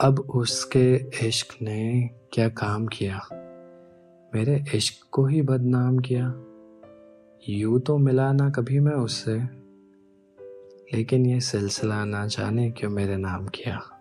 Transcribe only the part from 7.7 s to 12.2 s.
तो मिला ना कभी मैं उससे, लेकिन ये सिलसिला